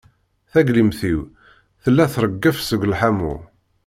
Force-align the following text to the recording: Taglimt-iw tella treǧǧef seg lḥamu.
Taglimt-iw 0.51 1.19
tella 1.83 2.05
treǧǧef 2.13 2.57
seg 2.61 2.81
lḥamu. 2.91 3.35